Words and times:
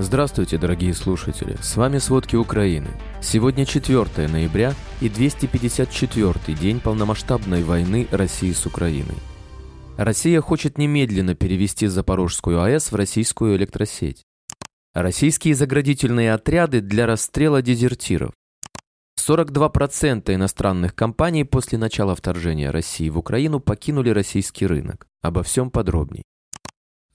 Здравствуйте, 0.00 0.58
дорогие 0.58 0.94
слушатели! 0.94 1.56
С 1.60 1.76
вами 1.76 1.98
«Сводки 1.98 2.36
Украины». 2.36 2.86
Сегодня 3.20 3.66
4 3.66 4.28
ноября 4.28 4.74
и 5.00 5.08
254 5.08 6.56
день 6.56 6.78
полномасштабной 6.78 7.64
войны 7.64 8.06
России 8.12 8.52
с 8.52 8.64
Украиной. 8.64 9.16
Россия 9.96 10.40
хочет 10.40 10.78
немедленно 10.78 11.34
перевести 11.34 11.88
Запорожскую 11.88 12.62
АЭС 12.62 12.92
в 12.92 12.94
российскую 12.94 13.56
электросеть. 13.56 14.22
Российские 14.94 15.56
заградительные 15.56 16.32
отряды 16.32 16.80
для 16.80 17.04
расстрела 17.06 17.60
дезертиров. 17.60 18.30
42% 19.18 20.32
иностранных 20.32 20.94
компаний 20.94 21.42
после 21.42 21.76
начала 21.76 22.14
вторжения 22.14 22.70
России 22.70 23.08
в 23.08 23.18
Украину 23.18 23.58
покинули 23.58 24.10
российский 24.10 24.68
рынок. 24.68 25.08
Обо 25.22 25.42
всем 25.42 25.72
подробней. 25.72 26.22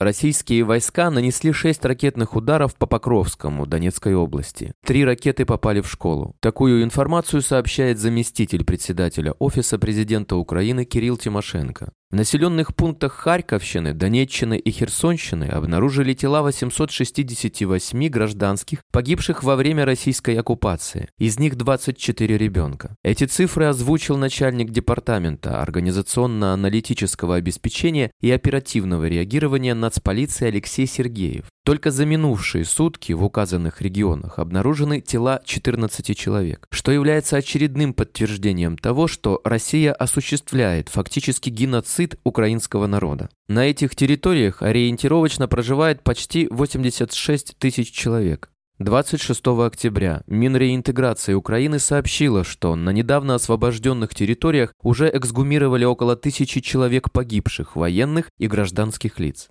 Российские 0.04 0.66
войска 0.66 1.10
нанесли 1.10 1.54
шесть 1.54 1.86
ракетных 1.86 2.36
ударов 2.36 2.76
по 2.76 2.86
Покровскому, 2.86 3.66
Донецкой 3.66 4.16
области. 4.16 4.74
Три 4.86 5.06
ракеты 5.06 5.46
попали 5.46 5.80
в 5.80 5.90
школу. 5.90 6.36
Такую 6.42 6.84
информацию 6.84 7.42
сообщает 7.42 8.00
заместитель 8.00 8.66
председателя 8.66 9.32
Офиса 9.40 9.80
президента 9.80 10.36
Украины 10.36 10.84
Кирилл 10.84 11.16
Тимошенко. 11.16 11.94
В 12.14 12.16
населенных 12.16 12.76
пунктах 12.76 13.14
Харьковщины, 13.14 13.96
Донеччины 13.96 14.60
и 14.60 14.70
Херсонщины 14.70 15.46
обнаружили 15.46 16.14
тела 16.14 16.44
868 16.44 18.08
гражданских, 18.08 18.82
погибших 18.92 19.42
во 19.42 19.56
время 19.56 19.84
российской 19.84 20.36
оккупации. 20.36 21.10
Из 21.18 21.40
них 21.40 21.56
24 21.56 22.38
ребенка. 22.38 22.96
Эти 23.04 23.24
цифры 23.24 23.66
озвучил 23.66 24.16
начальник 24.18 24.70
департамента 24.70 25.60
организационно-аналитического 25.60 27.38
обеспечения 27.38 28.12
и 28.22 28.30
оперативного 28.30 29.08
реагирования 29.08 29.74
нацполиции 29.74 30.50
Алексей 30.50 30.86
Сергеев. 30.86 31.46
Только 31.66 31.92
за 31.92 32.06
минувшие 32.06 32.66
сутки 32.66 33.14
в 33.14 33.24
указанных 33.24 33.82
регионах 33.82 34.38
обнаружены 34.38 35.00
тела 35.00 35.42
14 35.46 36.16
человек, 36.16 36.68
что 36.70 36.92
является 36.92 37.38
очередным 37.38 37.94
подтверждением 37.94 38.78
того, 38.78 39.08
что 39.08 39.40
Россия 39.46 39.94
осуществляет 39.94 40.90
фактически 40.90 41.50
геноцид 41.50 42.03
украинского 42.24 42.88
народа. 42.88 43.30
На 43.48 43.66
этих 43.70 43.96
территориях 43.96 44.62
ориентировочно 44.62 45.48
проживает 45.48 46.04
почти 46.04 46.48
86 46.50 47.56
тысяч 47.58 47.92
человек. 47.92 48.50
26 48.80 49.48
октября 49.48 50.24
Минреинтеграция 50.28 51.36
Украины 51.36 51.80
сообщила, 51.80 52.44
что 52.44 52.76
на 52.76 52.90
недавно 52.90 53.36
освобожденных 53.36 54.16
территориях 54.16 54.74
уже 54.82 55.10
эксгумировали 55.14 55.86
около 55.86 56.16
тысячи 56.16 56.60
человек 56.60 57.12
погибших, 57.12 57.76
военных 57.76 58.30
и 58.40 58.48
гражданских 58.48 59.20
лиц. 59.20 59.50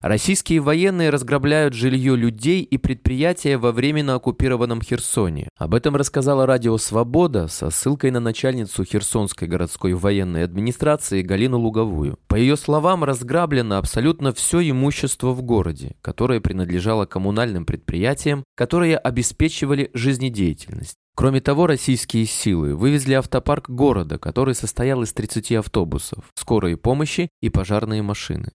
Российские 0.00 0.60
военные 0.60 1.10
разграбляют 1.10 1.74
жилье 1.74 2.14
людей 2.14 2.62
и 2.62 2.78
предприятия 2.78 3.56
во 3.56 3.72
временно 3.72 4.14
оккупированном 4.14 4.80
Херсоне. 4.80 5.48
Об 5.56 5.74
этом 5.74 5.96
рассказала 5.96 6.46
радио 6.46 6.78
«Свобода» 6.78 7.48
со 7.48 7.70
ссылкой 7.70 8.12
на 8.12 8.20
начальницу 8.20 8.84
Херсонской 8.84 9.48
городской 9.48 9.94
военной 9.94 10.44
администрации 10.44 11.22
Галину 11.22 11.58
Луговую. 11.58 12.16
По 12.28 12.36
ее 12.36 12.56
словам, 12.56 13.02
разграблено 13.02 13.76
абсолютно 13.76 14.32
все 14.32 14.60
имущество 14.70 15.32
в 15.32 15.42
городе, 15.42 15.96
которое 16.00 16.40
принадлежало 16.40 17.04
коммунальным 17.04 17.66
предприятиям, 17.66 18.44
которые 18.56 18.98
обеспечивали 18.98 19.90
жизнедеятельность. 19.94 20.94
Кроме 21.16 21.40
того, 21.40 21.66
российские 21.66 22.26
силы 22.26 22.76
вывезли 22.76 23.14
автопарк 23.14 23.68
города, 23.68 24.16
который 24.18 24.54
состоял 24.54 25.02
из 25.02 25.12
30 25.12 25.50
автобусов, 25.54 26.26
скорой 26.36 26.76
помощи 26.76 27.30
и 27.42 27.48
пожарные 27.48 28.02
машины. 28.02 28.52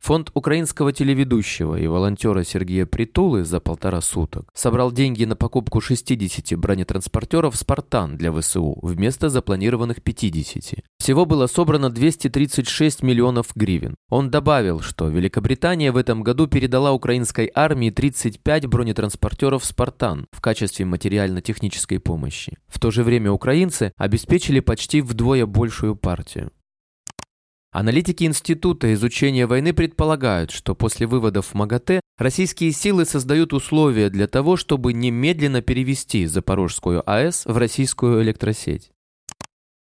Фонд 0.00 0.30
украинского 0.34 0.92
телеведущего 0.92 1.74
и 1.74 1.86
волонтера 1.86 2.44
Сергея 2.44 2.86
Притулы 2.86 3.44
за 3.44 3.60
полтора 3.60 4.00
суток 4.00 4.48
собрал 4.54 4.92
деньги 4.92 5.24
на 5.24 5.36
покупку 5.36 5.80
60 5.80 6.58
бронетранспортеров 6.58 7.56
«Спартан» 7.56 8.16
для 8.16 8.32
ВСУ 8.32 8.78
вместо 8.80 9.28
запланированных 9.28 10.02
50. 10.02 10.84
Всего 10.98 11.26
было 11.26 11.46
собрано 11.46 11.90
236 11.90 13.02
миллионов 13.02 13.48
гривен. 13.54 13.96
Он 14.08 14.30
добавил, 14.30 14.80
что 14.80 15.08
Великобритания 15.08 15.92
в 15.92 15.96
этом 15.96 16.22
году 16.22 16.46
передала 16.46 16.92
украинской 16.92 17.50
армии 17.54 17.90
35 17.90 18.66
бронетранспортеров 18.66 19.64
«Спартан» 19.64 20.26
в 20.32 20.40
качестве 20.40 20.86
материально-технической 20.86 21.98
помощи. 21.98 22.56
В 22.68 22.78
то 22.78 22.90
же 22.90 23.02
время 23.02 23.32
украинцы 23.32 23.92
обеспечили 23.96 24.60
почти 24.60 25.00
вдвое 25.00 25.44
большую 25.44 25.96
партию. 25.96 26.50
Аналитики 27.78 28.24
Института 28.24 28.92
изучения 28.94 29.46
войны 29.46 29.72
предполагают, 29.72 30.50
что 30.50 30.74
после 30.74 31.06
выводов 31.06 31.46
в 31.46 31.54
МАГАТЭ 31.54 32.00
российские 32.18 32.72
силы 32.72 33.04
создают 33.04 33.52
условия 33.52 34.10
для 34.10 34.26
того, 34.26 34.56
чтобы 34.56 34.92
немедленно 34.92 35.62
перевести 35.62 36.26
Запорожскую 36.26 37.08
АЭС 37.08 37.44
в 37.46 37.56
российскую 37.56 38.20
электросеть. 38.20 38.90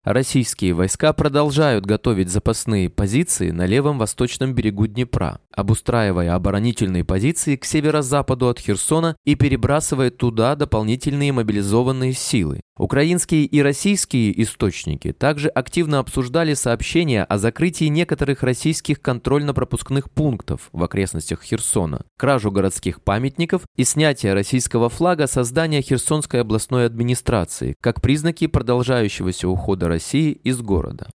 Российские 0.02 0.74
войска 0.74 1.12
продолжают 1.12 1.86
готовить 1.86 2.30
запасные 2.30 2.90
позиции 2.90 3.52
на 3.52 3.64
левом 3.64 3.96
восточном 3.98 4.54
берегу 4.54 4.88
Днепра, 4.88 5.40
обустраивая 5.52 6.34
оборонительные 6.34 7.04
позиции 7.04 7.54
к 7.54 7.64
северо-западу 7.64 8.48
от 8.48 8.58
Херсона 8.58 9.14
и 9.24 9.36
перебрасывая 9.36 10.10
туда 10.10 10.56
дополнительные 10.56 11.30
мобилизованные 11.30 12.12
силы. 12.12 12.60
Украинские 12.78 13.44
и 13.44 13.60
российские 13.60 14.40
источники 14.40 15.12
также 15.12 15.48
активно 15.48 15.98
обсуждали 15.98 16.54
сообщения 16.54 17.24
о 17.24 17.36
закрытии 17.36 17.86
некоторых 17.86 18.44
российских 18.44 19.02
контрольно-пропускных 19.02 20.12
пунктов 20.12 20.68
в 20.72 20.84
окрестностях 20.84 21.42
Херсона, 21.42 22.02
кражу 22.16 22.52
городских 22.52 23.02
памятников 23.02 23.62
и 23.76 23.82
снятие 23.82 24.32
российского 24.32 24.88
флага 24.88 25.26
со 25.26 25.42
здания 25.42 25.82
Херсонской 25.82 26.40
областной 26.40 26.86
администрации, 26.86 27.74
как 27.80 28.00
признаки 28.00 28.46
продолжающегося 28.46 29.48
ухода 29.48 29.88
России 29.88 30.30
из 30.30 30.60
города. 30.60 31.08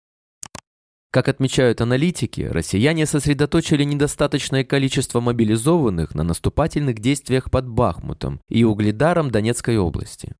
Как 1.12 1.28
отмечают 1.28 1.82
аналитики, 1.82 2.42
россияне 2.42 3.06
сосредоточили 3.06 3.84
недостаточное 3.84 4.64
количество 4.64 5.20
мобилизованных 5.20 6.16
на 6.16 6.24
наступательных 6.24 7.00
действиях 7.00 7.52
под 7.52 7.68
Бахмутом 7.68 8.40
и 8.50 8.64
Угледаром 8.64 9.30
Донецкой 9.30 9.78
области. 9.78 10.34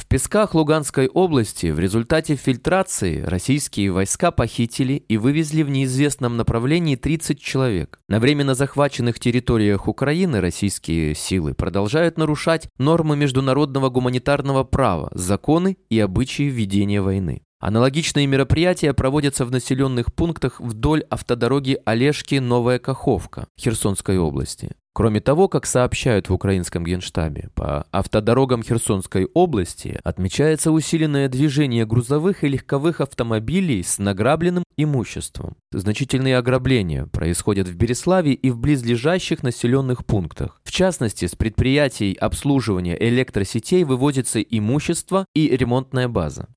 В 0.00 0.06
Песках 0.06 0.54
Луганской 0.54 1.08
области 1.08 1.66
в 1.66 1.78
результате 1.78 2.34
фильтрации 2.34 3.20
российские 3.20 3.92
войска 3.92 4.30
похитили 4.30 4.94
и 4.94 5.18
вывезли 5.18 5.62
в 5.62 5.68
неизвестном 5.68 6.38
направлении 6.38 6.96
30 6.96 7.38
человек. 7.38 8.00
На 8.08 8.18
временно 8.18 8.54
захваченных 8.54 9.20
территориях 9.20 9.88
Украины 9.88 10.40
российские 10.40 11.14
силы 11.14 11.52
продолжают 11.52 12.16
нарушать 12.16 12.66
нормы 12.78 13.14
международного 13.14 13.90
гуманитарного 13.90 14.64
права, 14.64 15.10
законы 15.12 15.76
и 15.90 16.00
обычаи 16.00 16.44
ведения 16.44 17.02
войны. 17.02 17.42
Аналогичные 17.60 18.26
мероприятия 18.26 18.94
проводятся 18.94 19.44
в 19.44 19.50
населенных 19.50 20.14
пунктах 20.14 20.60
вдоль 20.60 21.02
автодороги 21.10 21.78
Олежки-Новая 21.84 22.78
Каховка 22.78 23.48
Херсонской 23.60 24.16
области. 24.16 24.70
Кроме 24.94 25.20
того, 25.20 25.46
как 25.46 25.66
сообщают 25.66 26.28
в 26.28 26.32
украинском 26.32 26.84
генштабе, 26.84 27.50
по 27.54 27.86
автодорогам 27.92 28.62
Херсонской 28.62 29.28
области 29.34 30.00
отмечается 30.02 30.72
усиленное 30.72 31.28
движение 31.28 31.84
грузовых 31.84 32.44
и 32.44 32.48
легковых 32.48 33.02
автомобилей 33.02 33.82
с 33.82 33.98
награбленным 33.98 34.64
имуществом. 34.78 35.56
Значительные 35.70 36.38
ограбления 36.38 37.06
происходят 37.06 37.68
в 37.68 37.76
Береславе 37.76 38.32
и 38.32 38.50
в 38.50 38.58
близлежащих 38.58 39.42
населенных 39.42 40.06
пунктах. 40.06 40.60
В 40.64 40.72
частности, 40.72 41.26
с 41.26 41.36
предприятий 41.36 42.14
обслуживания 42.14 42.96
электросетей 42.98 43.84
выводится 43.84 44.40
имущество 44.40 45.26
и 45.34 45.54
ремонтная 45.56 46.08
база. 46.08 46.48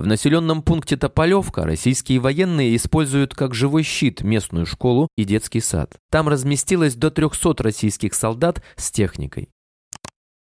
В 0.00 0.06
населенном 0.06 0.62
пункте 0.62 0.96
Тополевка 0.96 1.66
российские 1.66 2.20
военные 2.20 2.74
используют 2.74 3.34
как 3.34 3.54
живой 3.54 3.82
щит 3.82 4.22
местную 4.22 4.64
школу 4.64 5.08
и 5.14 5.24
детский 5.24 5.60
сад. 5.60 5.98
Там 6.10 6.26
разместилось 6.26 6.94
до 6.94 7.10
300 7.10 7.62
российских 7.62 8.14
солдат 8.14 8.62
с 8.76 8.90
техникой. 8.90 9.50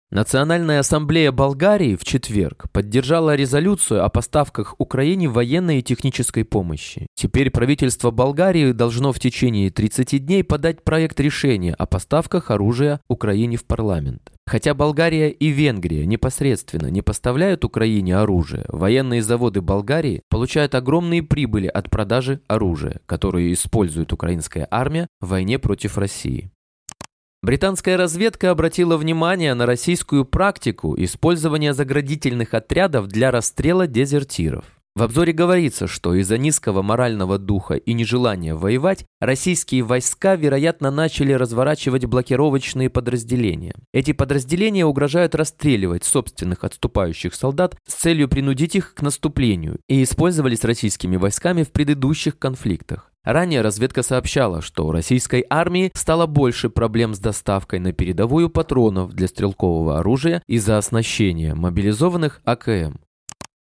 Национальная 0.09 0.79
ассамблея 0.79 1.31
Болгарии 1.31 1.95
в 1.95 2.03
четверг 2.03 2.65
поддержала 2.71 3.35
резолюцию 3.35 4.03
о 4.03 4.09
поставках 4.09 4.73
Украине 4.79 5.29
военной 5.29 5.79
и 5.79 5.83
технической 5.83 6.45
помощи. 6.45 7.05
Теперь 7.13 7.51
правительство 7.51 8.09
Болгарии 8.09 8.71
должно 8.71 9.13
в 9.13 9.19
течение 9.19 9.69
30 9.69 10.25
дней 10.25 10.43
подать 10.43 10.83
проект 10.83 11.19
решения 11.19 11.75
о 11.75 11.85
поставках 11.85 12.49
оружия 12.49 13.01
Украине 13.07 13.57
в 13.57 13.65
парламент. 13.65 14.32
Хотя 14.45 14.73
Болгария 14.73 15.31
и 15.31 15.49
Венгрия 15.49 16.05
непосредственно 16.05 16.87
не 16.87 17.01
поставляют 17.01 17.63
Украине 17.63 18.17
оружие, 18.17 18.65
военные 18.67 19.21
заводы 19.23 19.61
Болгарии 19.61 20.21
получают 20.29 20.75
огромные 20.75 21.23
прибыли 21.23 21.67
от 21.67 21.89
продажи 21.89 22.41
оружия, 22.47 22.99
которое 23.05 23.53
использует 23.53 24.11
украинская 24.11 24.67
армия 24.69 25.07
в 25.21 25.29
войне 25.29 25.59
против 25.59 25.97
России. 25.97 26.51
Британская 27.41 27.97
разведка 27.97 28.51
обратила 28.51 28.95
внимание 28.95 29.53
на 29.53 29.65
российскую 29.65 30.23
практику 30.23 30.95
использования 30.97 31.73
заградительных 31.73 32.53
отрядов 32.53 33.07
для 33.07 33.31
расстрела 33.31 33.85
дезертиров. 33.85 34.65
В 34.95 35.01
обзоре 35.01 35.33
говорится, 35.33 35.87
что 35.87 36.13
из-за 36.13 36.37
низкого 36.37 36.83
морального 36.83 37.39
духа 37.39 37.73
и 37.73 37.93
нежелания 37.93 38.53
воевать, 38.53 39.05
российские 39.19 39.81
войска, 39.81 40.35
вероятно, 40.35 40.91
начали 40.91 41.33
разворачивать 41.33 42.05
блокировочные 42.05 42.91
подразделения. 42.91 43.73
Эти 43.91 44.11
подразделения 44.11 44.85
угрожают 44.85 45.33
расстреливать 45.33 46.03
собственных 46.03 46.63
отступающих 46.63 47.33
солдат 47.33 47.75
с 47.87 47.95
целью 47.95 48.29
принудить 48.29 48.75
их 48.75 48.93
к 48.93 49.01
наступлению 49.01 49.79
и 49.87 50.03
использовались 50.03 50.63
российскими 50.63 51.15
войсками 51.15 51.63
в 51.63 51.71
предыдущих 51.71 52.37
конфликтах. 52.37 53.11
Ранее 53.23 53.61
разведка 53.61 54.03
сообщала, 54.03 54.61
что 54.61 54.85
у 54.85 54.91
российской 54.91 55.43
армии 55.49 55.91
стало 55.95 56.27
больше 56.27 56.69
проблем 56.69 57.15
с 57.15 57.19
доставкой 57.19 57.79
на 57.79 57.93
передовую 57.93 58.51
патронов 58.51 59.13
для 59.13 59.27
стрелкового 59.27 59.97
оружия 59.97 60.43
из-за 60.45 60.77
оснащения 60.77 61.55
мобилизованных 61.55 62.41
АКМ. 62.43 62.99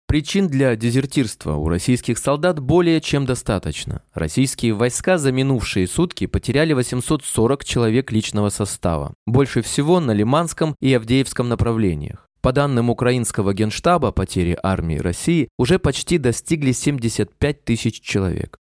Причин 0.07 0.47
для 0.47 0.75
дезертирства 0.75 1.55
у 1.55 1.67
российских 1.67 2.19
солдат 2.19 2.59
более 2.59 3.01
чем 3.01 3.25
достаточно. 3.25 4.03
Российские 4.13 4.73
войска 4.73 5.17
за 5.17 5.31
минувшие 5.31 5.87
сутки 5.87 6.27
потеряли 6.27 6.73
840 6.73 7.65
человек 7.65 8.11
личного 8.11 8.49
состава. 8.49 9.13
Больше 9.25 9.61
всего 9.61 9.99
на 9.99 10.11
Лиманском 10.11 10.75
и 10.79 10.93
Авдеевском 10.93 11.49
направлениях. 11.49 12.27
По 12.41 12.51
данным 12.51 12.91
украинского 12.91 13.55
генштаба, 13.55 14.11
потери 14.11 14.55
армии 14.61 14.99
России 14.99 15.49
уже 15.57 15.79
почти 15.79 16.19
достигли 16.19 16.73
75 16.73 17.65
тысяч 17.65 17.99
человек. 18.01 18.59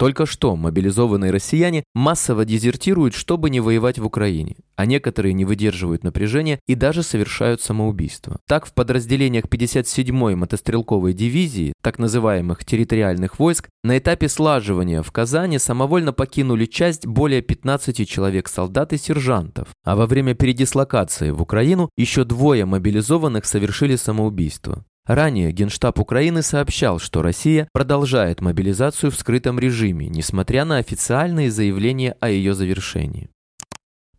Только 0.00 0.24
что 0.24 0.56
мобилизованные 0.56 1.30
россияне 1.30 1.84
массово 1.92 2.46
дезертируют, 2.46 3.12
чтобы 3.12 3.50
не 3.50 3.60
воевать 3.60 3.98
в 3.98 4.06
Украине, 4.06 4.56
а 4.74 4.86
некоторые 4.86 5.34
не 5.34 5.44
выдерживают 5.44 6.04
напряжения 6.04 6.58
и 6.66 6.74
даже 6.74 7.02
совершают 7.02 7.60
самоубийство. 7.60 8.38
Так, 8.48 8.64
в 8.64 8.72
подразделениях 8.72 9.44
57-й 9.44 10.36
мотострелковой 10.36 11.12
дивизии, 11.12 11.74
так 11.82 11.98
называемых 11.98 12.64
территориальных 12.64 13.38
войск, 13.38 13.68
на 13.84 13.98
этапе 13.98 14.30
слаживания 14.30 15.02
в 15.02 15.12
Казани 15.12 15.58
самовольно 15.58 16.14
покинули 16.14 16.64
часть 16.64 17.06
более 17.06 17.42
15 17.42 18.08
человек 18.08 18.48
солдат 18.48 18.94
и 18.94 18.96
сержантов, 18.96 19.68
а 19.84 19.96
во 19.96 20.06
время 20.06 20.32
передислокации 20.32 21.30
в 21.30 21.42
Украину 21.42 21.90
еще 21.98 22.24
двое 22.24 22.64
мобилизованных 22.64 23.44
совершили 23.44 23.96
самоубийство. 23.96 24.82
Ранее 25.06 25.50
Генштаб 25.52 25.98
Украины 25.98 26.42
сообщал, 26.42 26.98
что 26.98 27.22
Россия 27.22 27.68
продолжает 27.72 28.40
мобилизацию 28.40 29.10
в 29.10 29.16
скрытом 29.16 29.58
режиме, 29.58 30.08
несмотря 30.08 30.64
на 30.64 30.76
официальные 30.76 31.50
заявления 31.50 32.16
о 32.20 32.28
ее 32.28 32.54
завершении. 32.54 33.28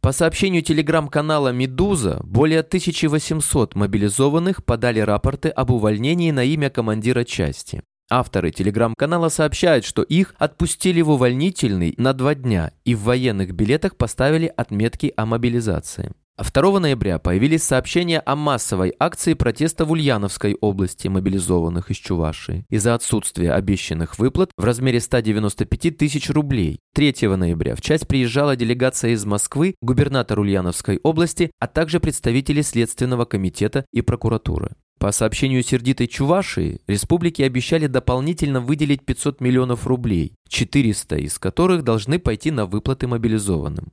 По 0.01 0.11
сообщению 0.11 0.63
телеграм-канала 0.63 1.49
«Медуза», 1.49 2.19
более 2.23 2.61
1800 2.61 3.75
мобилизованных 3.75 4.65
подали 4.65 4.99
рапорты 4.99 5.49
об 5.49 5.69
увольнении 5.69 6.31
на 6.31 6.43
имя 6.43 6.71
командира 6.71 7.23
части. 7.23 7.83
Авторы 8.09 8.51
телеграм-канала 8.51 9.29
сообщают, 9.29 9.85
что 9.85 10.01
их 10.01 10.33
отпустили 10.37 11.01
в 11.01 11.11
увольнительный 11.11 11.93
на 11.97 12.13
два 12.13 12.35
дня 12.35 12.73
и 12.83 12.95
в 12.95 13.03
военных 13.03 13.53
билетах 13.53 13.95
поставили 13.95 14.51
отметки 14.57 15.13
о 15.15 15.25
мобилизации. 15.25 16.11
2 16.37 16.79
ноября 16.79 17.19
появились 17.19 17.63
сообщения 17.63 18.19
о 18.19 18.35
массовой 18.35 18.93
акции 18.99 19.33
протеста 19.33 19.85
в 19.85 19.91
Ульяновской 19.91 20.57
области 20.59 21.07
мобилизованных 21.07 21.91
из 21.91 21.97
Чувашии 21.97 22.65
из-за 22.69 22.95
отсутствия 22.95 23.53
обещанных 23.53 24.17
выплат 24.17 24.51
в 24.57 24.63
размере 24.63 24.99
195 24.99 25.97
тысяч 25.97 26.29
рублей. 26.29 26.79
3 26.95 27.27
ноября 27.35 27.75
в 27.75 27.81
часть 27.81 28.07
приезжала 28.07 28.55
делегация 28.55 29.11
из 29.11 29.25
Москвы, 29.25 29.75
губернатор 29.81 30.39
Ульяновской 30.39 30.99
области, 31.03 31.51
а 31.59 31.67
также 31.67 31.99
представители 31.99 32.61
Следственного 32.61 33.25
комитета 33.25 33.85
и 33.91 34.01
прокуратуры. 34.01 34.71
По 34.99 35.11
сообщению 35.11 35.63
сердитой 35.63 36.07
Чувашии, 36.07 36.79
республики 36.87 37.41
обещали 37.41 37.87
дополнительно 37.87 38.61
выделить 38.61 39.03
500 39.03 39.41
миллионов 39.41 39.87
рублей, 39.87 40.35
400 40.47 41.17
из 41.17 41.39
которых 41.39 41.83
должны 41.83 42.19
пойти 42.19 42.51
на 42.51 42.67
выплаты 42.67 43.07
мобилизованным. 43.07 43.91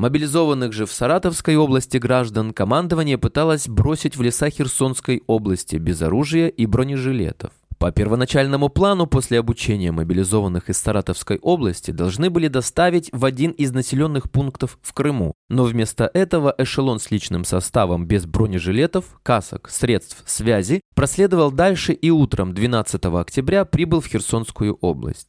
Мобилизованных 0.00 0.72
же 0.72 0.86
в 0.86 0.92
Саратовской 0.92 1.56
области 1.56 1.98
граждан 1.98 2.54
командование 2.54 3.18
пыталось 3.18 3.68
бросить 3.68 4.16
в 4.16 4.22
леса 4.22 4.48
Херсонской 4.48 5.22
области 5.26 5.76
без 5.76 6.00
оружия 6.00 6.48
и 6.48 6.64
бронежилетов. 6.64 7.50
По 7.76 7.92
первоначальному 7.92 8.70
плану 8.70 9.06
после 9.06 9.38
обучения 9.38 9.92
мобилизованных 9.92 10.70
из 10.70 10.78
Саратовской 10.78 11.38
области 11.42 11.90
должны 11.90 12.30
были 12.30 12.48
доставить 12.48 13.10
в 13.12 13.26
один 13.26 13.50
из 13.50 13.72
населенных 13.72 14.30
пунктов 14.30 14.78
в 14.80 14.94
Крыму, 14.94 15.34
но 15.50 15.64
вместо 15.64 16.10
этого 16.14 16.54
эшелон 16.56 16.98
с 16.98 17.10
личным 17.10 17.44
составом 17.44 18.06
без 18.06 18.24
бронежилетов, 18.24 19.04
касок, 19.22 19.68
средств 19.68 20.22
связи 20.24 20.80
проследовал 20.94 21.52
дальше 21.52 21.92
и 21.92 22.08
утром 22.08 22.54
12 22.54 23.04
октября 23.04 23.66
прибыл 23.66 24.00
в 24.00 24.06
Херсонскую 24.06 24.78
область. 24.80 25.28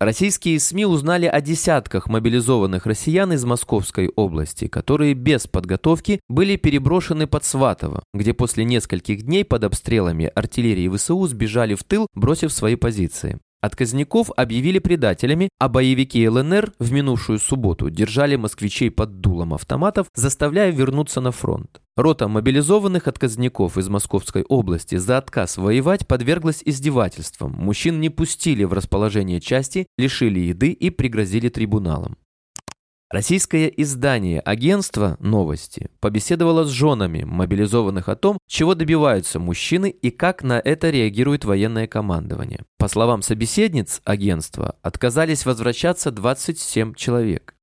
Российские 0.00 0.58
СМИ 0.58 0.86
узнали 0.86 1.26
о 1.26 1.40
десятках 1.40 2.08
мобилизованных 2.08 2.84
россиян 2.84 3.32
из 3.32 3.44
Московской 3.44 4.08
области, 4.16 4.66
которые 4.66 5.14
без 5.14 5.46
подготовки 5.46 6.20
были 6.28 6.56
переброшены 6.56 7.28
под 7.28 7.44
Сватово, 7.44 8.02
где 8.12 8.34
после 8.34 8.64
нескольких 8.64 9.22
дней 9.22 9.44
под 9.44 9.62
обстрелами 9.64 10.30
артиллерии 10.34 10.88
ВСУ 10.88 11.24
сбежали 11.28 11.76
в 11.76 11.84
тыл, 11.84 12.08
бросив 12.14 12.52
свои 12.52 12.74
позиции. 12.74 13.38
Отказников 13.64 14.30
объявили 14.36 14.78
предателями, 14.78 15.48
а 15.58 15.70
боевики 15.70 16.28
ЛНР 16.28 16.74
в 16.78 16.92
минувшую 16.92 17.38
субботу 17.38 17.88
держали 17.88 18.36
москвичей 18.36 18.90
под 18.90 19.22
дулом 19.22 19.54
автоматов, 19.54 20.08
заставляя 20.14 20.70
вернуться 20.70 21.22
на 21.22 21.30
фронт. 21.30 21.80
Рота 21.96 22.28
мобилизованных 22.28 23.08
отказников 23.08 23.78
из 23.78 23.88
Московской 23.88 24.42
области 24.42 24.96
за 24.96 25.16
отказ 25.16 25.56
воевать 25.56 26.06
подверглась 26.06 26.60
издевательствам. 26.62 27.52
Мужчин 27.52 28.02
не 28.02 28.10
пустили 28.10 28.64
в 28.64 28.74
расположение 28.74 29.40
части, 29.40 29.86
лишили 29.96 30.40
еды 30.40 30.68
и 30.68 30.90
пригрозили 30.90 31.48
трибуналом. 31.48 32.18
Российское 33.14 33.68
издание 33.68 34.40
агентства 34.40 35.16
«Новости» 35.20 35.88
побеседовало 36.00 36.64
с 36.64 36.70
женами 36.70 37.22
мобилизованных 37.22 38.08
о 38.08 38.16
том, 38.16 38.38
чего 38.48 38.74
добиваются 38.74 39.38
мужчины 39.38 39.90
и 39.90 40.10
как 40.10 40.42
на 40.42 40.58
это 40.58 40.90
реагирует 40.90 41.44
военное 41.44 41.86
командование. 41.86 42.64
По 42.76 42.88
словам 42.88 43.22
собеседниц 43.22 44.00
агентства, 44.04 44.74
отказались 44.82 45.46
возвращаться 45.46 46.10
27 46.10 46.94
человек. 46.94 47.54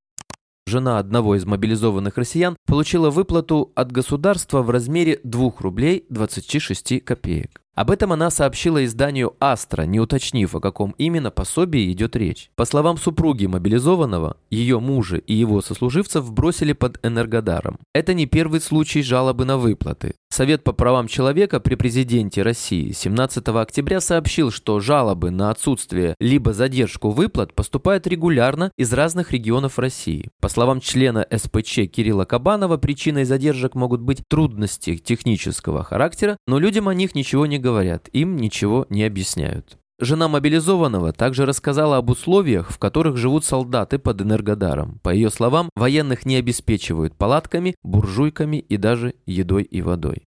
Жена 0.68 1.00
одного 1.00 1.36
из 1.36 1.44
мобилизованных 1.44 2.18
россиян 2.18 2.56
получила 2.66 3.10
выплату 3.10 3.74
от 3.76 3.92
государства 3.92 4.62
в 4.62 4.70
размере 4.70 5.20
2 5.26 5.52
рублей 5.60 6.06
26 6.08 7.04
копеек. 7.04 7.61
Об 7.74 7.90
этом 7.90 8.12
она 8.12 8.30
сообщила 8.30 8.84
изданию 8.84 9.36
«Астра», 9.40 9.84
не 9.84 10.00
уточнив, 10.00 10.54
о 10.54 10.60
каком 10.60 10.94
именно 10.98 11.32
пособии 11.32 11.92
идет 11.92 12.16
речь. 12.16 12.52
По 12.56 12.66
словам 12.66 12.98
супруги 12.98 13.46
мобилизованного, 13.46 14.38
ее 14.50 14.80
мужа 14.80 15.18
и 15.18 15.34
его 15.34 15.62
сослуживцев 15.62 16.32
бросили 16.34 16.74
под 16.74 17.00
Энергодаром. 17.06 17.80
Это 17.94 18.14
не 18.14 18.26
первый 18.26 18.60
случай 18.60 19.02
жалобы 19.02 19.46
на 19.46 19.58
выплаты. 19.58 20.16
Совет 20.32 20.64
по 20.64 20.72
правам 20.72 21.10
человека 21.10 21.60
при 21.60 21.76
президенте 21.76 22.42
России 22.42 22.94
17 22.94 23.46
октября 23.50 24.00
сообщил, 24.00 24.50
что 24.50 24.80
жалобы 24.80 25.30
на 25.30 25.52
отсутствие 25.52 26.16
либо 26.22 26.54
задержку 26.54 27.10
выплат 27.10 27.54
поступают 27.54 28.08
регулярно 28.08 28.72
из 28.78 28.94
разных 28.94 29.34
регионов 29.34 29.78
России. 29.78 30.30
По 30.40 30.48
словам 30.48 30.80
члена 30.80 31.28
СПЧ 31.30 31.92
Кирилла 31.92 32.24
Кабанова, 32.24 32.78
причиной 32.78 33.26
задержек 33.26 33.76
могут 33.76 34.00
быть 34.00 34.24
трудности 34.30 34.96
технического 34.96 35.84
характера, 35.84 36.38
но 36.48 36.60
людям 36.60 36.88
о 36.88 36.94
них 36.94 37.14
ничего 37.14 37.46
не 37.46 37.60
говорят, 37.60 38.08
им 38.14 38.38
ничего 38.38 38.86
не 38.90 39.04
объясняют. 39.04 39.81
Жена 40.04 40.28
мобилизованного 40.28 41.14
также 41.14 41.46
рассказала 41.46 41.98
об 41.98 42.10
условиях, 42.10 42.72
в 42.72 42.80
которых 42.80 43.18
живут 43.18 43.46
солдаты 43.46 44.00
под 44.00 44.20
Энергодаром. 44.24 45.00
По 45.04 45.14
ее 45.14 45.30
словам, 45.30 45.70
военных 45.76 46.26
не 46.26 46.38
обеспечивают 46.38 47.16
палатками, 47.16 47.76
буржуйками 47.84 48.58
и 48.58 48.78
даже 48.78 49.14
едой 49.28 49.62
и 49.62 49.84
водой. 49.84 50.24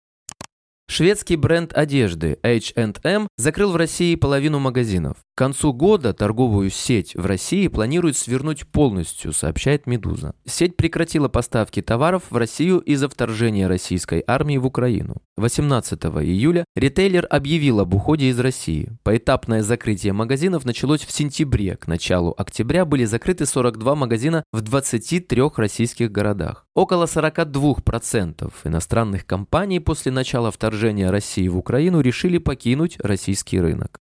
Шведский 0.91 1.37
бренд 1.37 1.75
одежды 1.75 2.39
H&M 2.43 3.29
закрыл 3.37 3.73
в 3.73 3.77
России 3.77 4.15
половину 4.15 4.59
магазинов. 4.59 5.19
К 5.35 5.39
концу 5.39 5.75
года 5.75 6.15
торговую 6.15 6.71
сеть 6.71 7.15
в 7.15 7.27
России 7.27 7.69
планируют 7.69 8.17
свернуть 8.17 8.67
полностью, 8.67 9.35
сообщает 9.35 9.87
«Медуза». 9.87 10.35
Сеть 10.47 10.79
прекратила 10.79 11.29
поставки 11.29 11.83
товаров 11.83 12.23
в 12.31 12.37
Россию 12.39 12.79
из-за 12.79 13.11
вторжения 13.11 13.67
российской 13.67 14.25
армии 14.27 14.57
в 14.57 14.65
Украину. 14.65 15.17
18 15.38 16.04
июля 16.04 16.64
ритейлер 16.75 17.26
объявил 17.30 17.80
об 17.80 17.95
уходе 17.95 18.28
из 18.28 18.38
России. 18.40 18.90
Поэтапное 19.04 19.62
закрытие 19.62 20.12
магазинов 20.12 20.64
началось 20.64 21.04
в 21.04 21.12
сентябре. 21.12 21.76
К 21.76 21.87
началу 21.87 22.35
октября 22.37 22.85
были 22.85 23.04
закрыты 23.04 23.47
42 23.47 23.95
магазина 23.95 24.45
в 24.52 24.61
23 24.61 25.42
российских 25.57 26.11
городах. 26.11 26.66
Около 26.75 27.04
42% 27.04 28.52
иностранных 28.64 29.26
компаний 29.26 29.80
после 29.80 30.12
начала 30.12 30.50
вторжения 30.50 31.11
России 31.11 31.49
в 31.49 31.57
Украину 31.57 32.00
решили 32.00 32.38
покинуть 32.38 32.99
российский 33.00 33.61
рынок. 33.61 34.00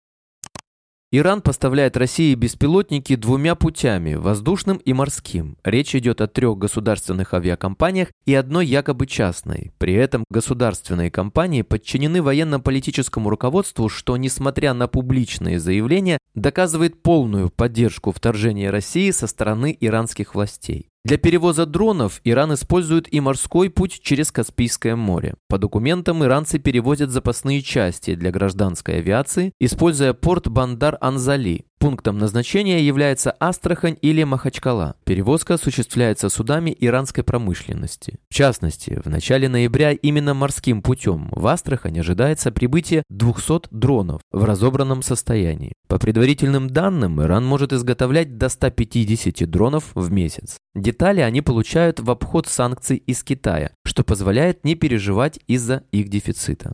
Иран 1.10 1.42
поставляет 1.42 1.96
России 1.96 2.36
беспилотники 2.36 3.16
двумя 3.16 3.56
путями– 3.56 4.16
воздушным 4.16 4.76
и 4.76 4.92
морским. 4.92 5.56
Речь 5.64 5.96
идет 5.96 6.20
о 6.20 6.28
трех 6.28 6.58
государственных 6.58 7.34
авиакомпаниях 7.34 8.10
и 8.26 8.34
одной 8.34 8.66
якобы 8.66 9.08
частной. 9.08 9.72
При 9.78 9.94
этом 9.94 10.26
государственные 10.30 11.10
компании 11.10 11.62
подчинены 11.62 12.22
военно-политическому 12.22 13.30
руководству, 13.30 13.88
что, 13.88 14.18
несмотря 14.18 14.74
на 14.74 14.90
публичные 14.90 15.62
заявления, 15.62 16.18
доказывает 16.36 17.02
полную 17.02 17.52
поддержку 17.52 18.12
вторжения 18.12 18.70
России 18.70 19.10
со 19.12 19.28
стороны 19.28 19.78
иранских 19.80 20.36
властей. 20.36 20.90
Для 21.08 21.18
перевоза 21.18 21.66
дронов 21.66 22.20
Иран 22.26 22.54
использует 22.54 23.14
и 23.14 23.22
морской 23.22 23.70
путь 23.70 24.02
через 24.02 24.30
Каспийское 24.30 24.98
море. 24.98 25.36
По 25.48 25.58
документам 25.58 26.22
иранцы 26.26 26.60
перевозят 26.60 27.12
запасные 27.12 27.62
части 27.62 28.14
для 28.14 28.30
гражданской 28.30 28.98
авиации, 28.98 29.54
используя 29.58 30.12
порт 30.12 30.48
Бандар-Анзали. 30.48 31.67
Пунктом 31.80 32.18
назначения 32.18 32.82
является 32.82 33.32
Астрахань 33.40 33.98
или 34.02 34.24
Махачкала. 34.24 34.96
Перевозка 35.06 35.54
осуществляется 35.54 36.28
судами 36.30 36.76
иранской 36.78 37.24
промышленности. 37.24 38.18
В 38.30 38.34
частности, 38.34 39.00
в 39.04 39.08
начале 39.08 39.48
ноября 39.48 39.92
именно 39.92 40.34
морским 40.34 40.82
путем 40.82 41.30
в 41.32 41.46
Астрахань 41.46 42.00
ожидается 42.00 42.52
прибытие 42.52 43.04
200 43.10 43.68
дронов 43.70 44.22
в 44.32 44.44
разобранном 44.44 45.04
состоянии. 45.04 45.74
По 45.88 46.00
предварительным 46.00 46.68
данным, 46.68 47.22
Иран 47.22 47.46
может 47.46 47.72
изготовлять 47.72 48.38
до 48.38 48.50
150 48.50 49.48
дронов 49.50 49.92
в 49.94 50.12
месяц. 50.12 50.58
Детали 50.74 51.22
они 51.22 51.42
получают 51.42 52.00
в 52.00 52.10
обход 52.10 52.48
санкций 52.48 52.98
из 52.98 53.24
Китая, 53.24 53.72
что 53.86 54.04
позволяет 54.04 54.66
не 54.66 54.74
переживать 54.74 55.40
из-за 55.48 55.84
их 55.92 56.10
дефицита. 56.10 56.74